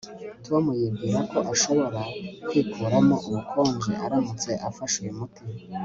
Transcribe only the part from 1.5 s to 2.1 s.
ashobora